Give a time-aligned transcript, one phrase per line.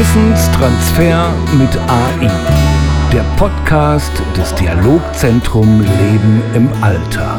[0.00, 2.30] Wissenstransfer mit AI.
[3.12, 7.38] Der Podcast des Dialogzentrum Leben im Alter.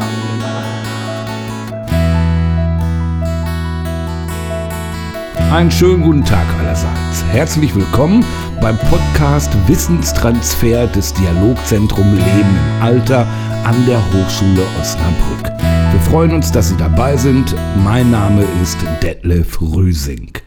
[5.50, 7.24] Einen schönen guten Tag allerseits.
[7.32, 8.24] Herzlich willkommen
[8.60, 13.26] beim Podcast Wissenstransfer des Dialogzentrum Leben im Alter
[13.64, 15.50] an der Hochschule Osnabrück.
[15.90, 17.56] Wir freuen uns, dass Sie dabei sind.
[17.82, 20.41] Mein Name ist Detlef Rüsing.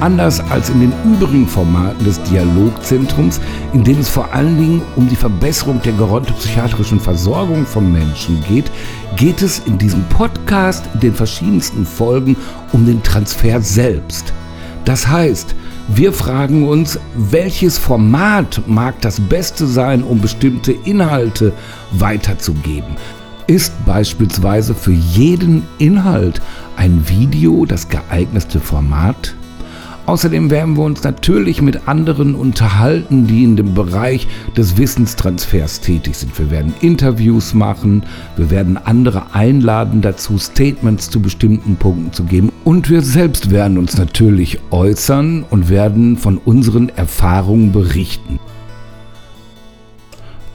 [0.00, 3.40] Anders als in den übrigen Formaten des Dialogzentrums,
[3.72, 8.70] in denen es vor allen Dingen um die Verbesserung der gerontopsychiatrischen Versorgung von Menschen geht,
[9.16, 12.36] geht es in diesem Podcast in den verschiedensten Folgen
[12.72, 14.32] um den Transfer selbst.
[14.84, 15.56] Das heißt,
[15.88, 21.52] wir fragen uns, welches Format mag das Beste sein, um bestimmte Inhalte
[21.90, 22.94] weiterzugeben?
[23.48, 26.40] Ist beispielsweise für jeden Inhalt
[26.76, 29.34] ein Video das geeignete Format?
[30.08, 36.16] Außerdem werden wir uns natürlich mit anderen unterhalten, die in dem Bereich des Wissenstransfers tätig
[36.16, 36.38] sind.
[36.38, 38.04] Wir werden Interviews machen,
[38.38, 43.76] wir werden andere einladen dazu, Statements zu bestimmten Punkten zu geben und wir selbst werden
[43.76, 48.38] uns natürlich äußern und werden von unseren Erfahrungen berichten.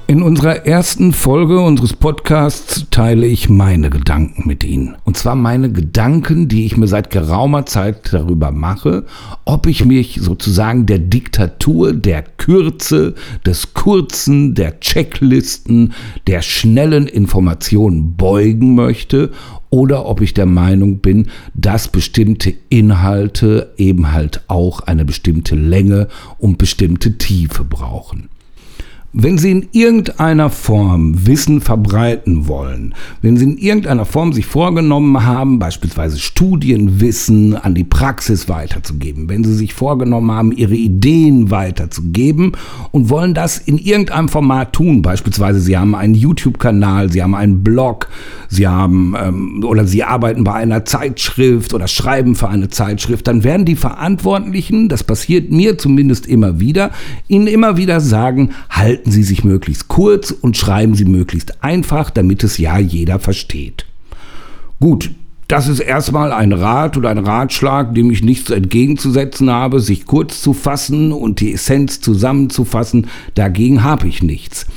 [0.06, 4.98] In unserer ersten Folge unseres Podcasts teile ich meine Gedanken mit Ihnen.
[5.06, 9.06] Und zwar meine Gedanken, die ich mir seit geraumer Zeit darüber mache,
[9.46, 13.16] ob ich mich sozusagen der Diktatur, der Kürze,
[13.46, 15.94] des Kurzen, der Checklisten,
[16.28, 19.32] der schnellen Informationen beugen möchte
[19.70, 26.10] oder ob ich der Meinung bin, dass bestimmte Inhalte eben halt auch eine bestimmte Länge
[26.40, 28.28] und bestimmte Tiefe brauchen.
[29.16, 35.24] Wenn Sie in irgendeiner Form Wissen verbreiten wollen, wenn Sie in irgendeiner Form sich vorgenommen
[35.24, 42.54] haben, beispielsweise Studienwissen an die Praxis weiterzugeben, wenn Sie sich vorgenommen haben, Ihre Ideen weiterzugeben
[42.90, 47.64] und wollen das in irgendeinem Format tun, beispielsweise Sie haben einen YouTube-Kanal, Sie haben einen
[47.64, 48.08] Blog,
[48.50, 53.44] Sie haben ähm, oder Sie arbeiten bei einer Zeitschrift oder schreiben für eine Zeitschrift, dann
[53.44, 56.90] werden die Verantwortlichen, das passiert mir zumindest immer wieder,
[57.28, 62.10] Ihnen immer wieder sagen, halt halten Sie sich möglichst kurz und schreiben Sie möglichst einfach,
[62.10, 63.86] damit es ja jeder versteht.
[64.80, 65.12] Gut,
[65.50, 70.42] das ist erstmal ein Rat oder ein Ratschlag, dem ich nichts entgegenzusetzen habe, sich kurz
[70.42, 74.68] zu fassen und die Essenz zusammenzufassen, dagegen habe ich nichts.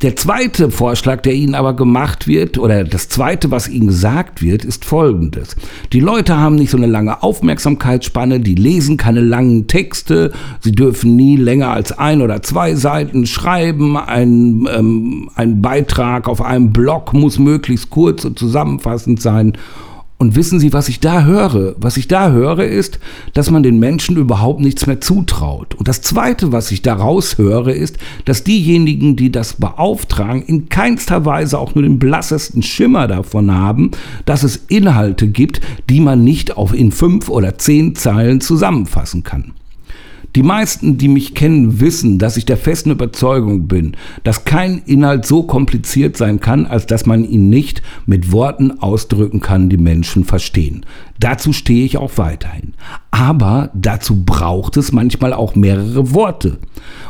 [0.00, 4.64] Der zweite Vorschlag, der Ihnen aber gemacht wird, oder das zweite, was Ihnen gesagt wird,
[4.64, 5.56] ist folgendes.
[5.92, 11.16] Die Leute haben nicht so eine lange Aufmerksamkeitsspanne, die lesen keine langen Texte, sie dürfen
[11.16, 17.12] nie länger als ein oder zwei Seiten schreiben, ein, ähm, ein Beitrag auf einem Blog
[17.12, 19.54] muss möglichst kurz und zusammenfassend sein
[20.18, 21.76] und wissen Sie, was ich da höre?
[21.78, 22.98] Was ich da höre, ist,
[23.34, 25.76] dass man den Menschen überhaupt nichts mehr zutraut.
[25.76, 31.24] Und das Zweite, was ich daraus höre, ist, dass diejenigen, die das beauftragen, in keinster
[31.24, 33.92] Weise auch nur den blassesten Schimmer davon haben,
[34.24, 39.52] dass es Inhalte gibt, die man nicht auf in fünf oder zehn Zeilen zusammenfassen kann.
[40.36, 45.24] Die meisten, die mich kennen, wissen, dass ich der festen Überzeugung bin, dass kein Inhalt
[45.24, 50.24] so kompliziert sein kann, als dass man ihn nicht mit Worten ausdrücken kann, die Menschen
[50.24, 50.84] verstehen.
[51.18, 52.74] Dazu stehe ich auch weiterhin.
[53.10, 56.58] Aber dazu braucht es manchmal auch mehrere Worte.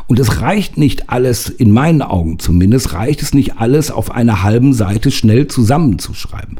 [0.07, 4.43] Und es reicht nicht alles, in meinen Augen zumindest, reicht es nicht alles auf einer
[4.43, 6.57] halben Seite schnell zusammenzuschreiben.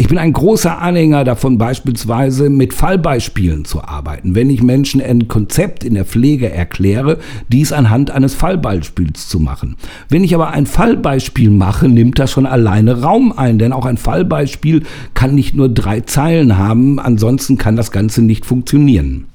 [0.00, 4.34] Ich bin ein großer Anhänger davon, beispielsweise mit Fallbeispielen zu arbeiten.
[4.34, 7.18] Wenn ich Menschen ein Konzept in der Pflege erkläre,
[7.48, 9.76] dies anhand eines Fallbeispiels zu machen.
[10.08, 13.98] Wenn ich aber ein Fallbeispiel mache, nimmt das schon alleine Raum ein, denn auch ein
[13.98, 19.26] Fallbeispiel kann nicht nur drei Zeilen haben, ansonsten kann das Ganze nicht funktionieren.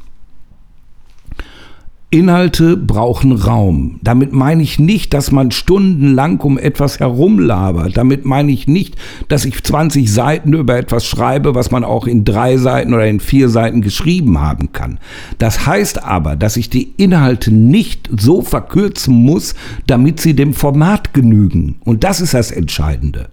[2.15, 3.99] Inhalte brauchen Raum.
[4.01, 7.97] Damit meine ich nicht, dass man stundenlang um etwas herumlabert.
[7.97, 8.95] Damit meine ich nicht,
[9.27, 13.19] dass ich 20 Seiten über etwas schreibe, was man auch in drei Seiten oder in
[13.19, 14.97] vier Seiten geschrieben haben kann.
[15.39, 19.53] Das heißt aber, dass ich die Inhalte nicht so verkürzen muss,
[19.85, 21.75] damit sie dem Format genügen.
[21.83, 23.27] Und das ist das Entscheidende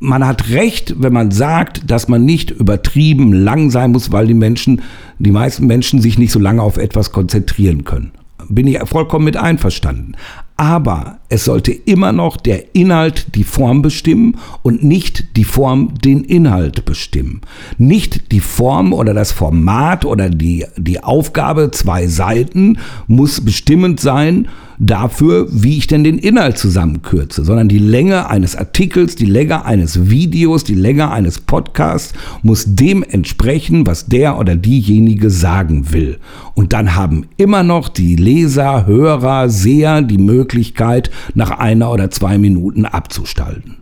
[0.00, 4.34] man hat recht, wenn man sagt, dass man nicht übertrieben lang sein muss, weil die
[4.34, 4.80] Menschen,
[5.18, 8.12] die meisten Menschen sich nicht so lange auf etwas konzentrieren können.
[8.48, 10.16] Bin ich vollkommen mit einverstanden.
[10.60, 16.24] Aber Es sollte immer noch der Inhalt die Form bestimmen und nicht die Form den
[16.24, 17.40] Inhalt bestimmen.
[17.78, 24.48] Nicht die Form oder das Format oder die, die Aufgabe, zwei Seiten, muss bestimmend sein,
[24.80, 30.08] dafür, wie ich denn den Inhalt zusammenkürze, sondern die Länge eines Artikels, die Länge eines
[30.08, 36.18] Videos, die Länge eines Podcasts muss dem entsprechen, was der oder diejenige sagen will.
[36.54, 40.16] Und dann haben immer noch die Leser, Hörer, Seher die
[40.50, 43.76] Möglichkeit, nach einer oder zwei Minuten abzustalten.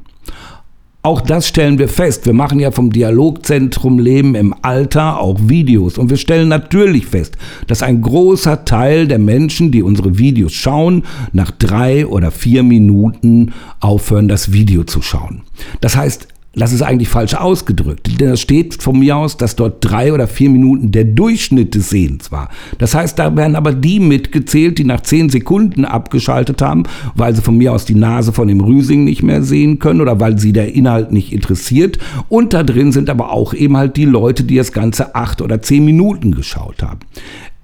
[1.03, 2.26] Auch das stellen wir fest.
[2.26, 5.97] Wir machen ja vom Dialogzentrum Leben im Alter auch Videos.
[5.97, 11.05] Und wir stellen natürlich fest, dass ein großer Teil der Menschen, die unsere Videos schauen,
[11.32, 15.43] nach drei oder vier Minuten aufhören, das Video zu schauen.
[15.81, 18.20] Das heißt, das ist eigentlich falsch ausgedrückt.
[18.20, 21.90] Denn es steht von mir aus, dass dort drei oder vier Minuten der Durchschnitt des
[21.90, 22.49] Sehens war.
[22.78, 26.84] Das heißt, da werden aber die mitgezählt, die nach zehn Sekunden abgeschaltet haben,
[27.14, 30.20] weil sie von mir aus die Nase von dem Rüsing nicht mehr sehen können oder
[30.20, 31.99] weil sie der Inhalt nicht interessiert.
[32.28, 35.62] Und da drin sind aber auch eben halt die Leute, die das Ganze acht oder
[35.62, 37.00] zehn Minuten geschaut haben.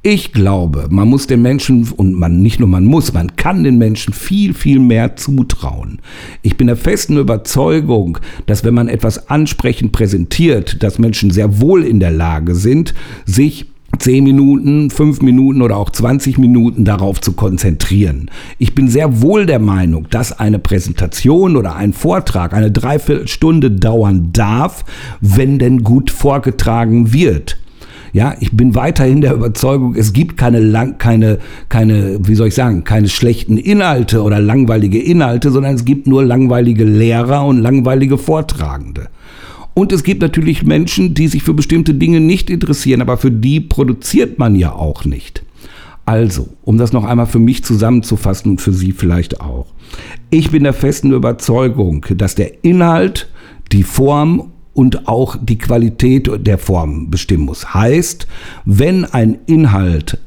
[0.06, 3.78] Ich glaube, man muss den Menschen, und man nicht nur man muss, man kann den
[3.78, 5.98] Menschen viel, viel mehr zutrauen.
[6.42, 11.84] Ich bin der festen Überzeugung, dass wenn man etwas ansprechend präsentiert, dass Menschen sehr wohl
[11.84, 12.92] in der Lage sind,
[13.24, 13.64] sich
[13.98, 18.30] 10 Minuten, 5 Minuten oder auch 20 Minuten darauf zu konzentrieren.
[18.58, 24.32] Ich bin sehr wohl der Meinung, dass eine Präsentation oder ein Vortrag eine Dreiviertelstunde dauern
[24.34, 24.84] darf,
[25.22, 27.56] wenn denn gut vorgetragen wird.
[28.14, 32.54] Ja, ich bin weiterhin der Überzeugung, es gibt keine lang, keine, keine, wie soll ich
[32.54, 38.16] sagen, keine schlechten Inhalte oder langweilige Inhalte, sondern es gibt nur langweilige Lehrer und langweilige
[38.16, 39.08] Vortragende.
[39.74, 43.58] Und es gibt natürlich Menschen, die sich für bestimmte Dinge nicht interessieren, aber für die
[43.58, 45.42] produziert man ja auch nicht.
[46.06, 49.66] Also, um das noch einmal für mich zusammenzufassen und für Sie vielleicht auch.
[50.30, 53.28] Ich bin der festen Überzeugung, dass der Inhalt,
[53.72, 57.72] die Form und auch die Qualität der Form bestimmen muss.
[57.72, 58.26] Heißt,
[58.64, 60.18] wenn ein Inhalt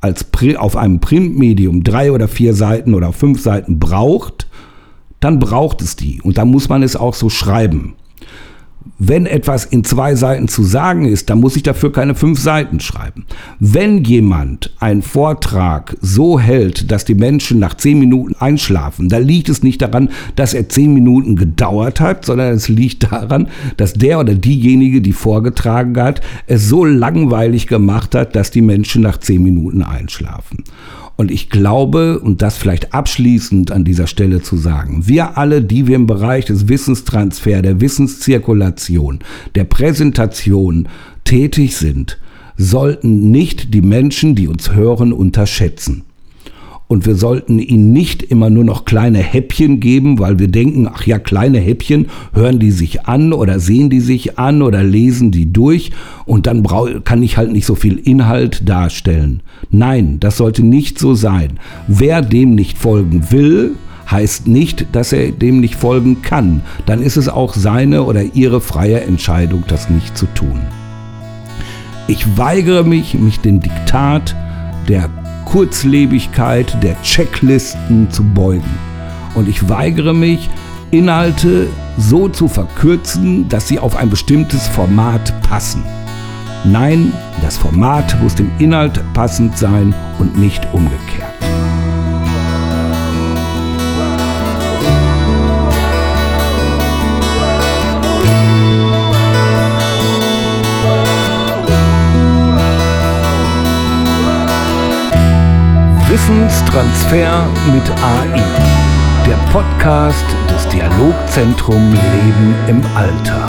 [0.00, 0.26] als
[0.58, 4.46] auf einem Printmedium drei oder vier Seiten oder fünf Seiten braucht,
[5.18, 6.20] dann braucht es die.
[6.22, 7.94] Und dann muss man es auch so schreiben
[8.98, 12.80] wenn etwas in zwei Seiten zu sagen ist, dann muss ich dafür keine fünf Seiten
[12.80, 13.26] schreiben.
[13.60, 19.48] Wenn jemand einen Vortrag so hält, dass die Menschen nach zehn Minuten einschlafen, dann liegt
[19.48, 24.18] es nicht daran, dass er zehn Minuten gedauert hat, sondern es liegt daran, dass der
[24.18, 29.42] oder diejenige, die vorgetragen hat, es so langweilig gemacht hat, dass die Menschen nach zehn
[29.42, 30.64] Minuten einschlafen.
[31.16, 35.86] Und ich glaube, und das vielleicht abschließend an dieser Stelle zu sagen, wir alle, die
[35.86, 39.20] wir im Bereich des Wissenstransfer, der Wissenszirkulation,
[39.54, 40.88] der Präsentation
[41.24, 42.18] tätig sind,
[42.58, 46.05] sollten nicht die Menschen, die uns hören, unterschätzen.
[46.88, 51.04] Und wir sollten ihnen nicht immer nur noch kleine Häppchen geben, weil wir denken, ach
[51.04, 55.52] ja, kleine Häppchen, hören die sich an oder sehen die sich an oder lesen die
[55.52, 55.90] durch
[56.26, 56.64] und dann
[57.02, 59.42] kann ich halt nicht so viel Inhalt darstellen.
[59.70, 61.58] Nein, das sollte nicht so sein.
[61.88, 63.74] Wer dem nicht folgen will,
[64.08, 66.60] heißt nicht, dass er dem nicht folgen kann.
[66.86, 70.60] Dann ist es auch seine oder ihre freie Entscheidung, das nicht zu tun.
[72.06, 74.36] Ich weigere mich, mich dem Diktat
[74.88, 75.10] der
[75.46, 78.78] Kurzlebigkeit der Checklisten zu beugen.
[79.34, 80.50] Und ich weigere mich,
[80.90, 85.82] Inhalte so zu verkürzen, dass sie auf ein bestimmtes Format passen.
[86.64, 91.15] Nein, das Format muss dem Inhalt passend sein und nicht umgekehrt.
[106.26, 108.42] Wissenstransfer mit AI.
[109.26, 113.48] Der Podcast des Dialogzentrum Leben im Alter.